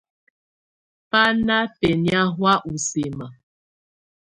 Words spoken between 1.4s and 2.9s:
ná bɛnɛ̀á hɔ̀á u